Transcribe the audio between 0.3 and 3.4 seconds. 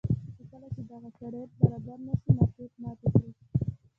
خو کله چې دغه شرایط برابر نه شي مارکېټ ماتې خوري.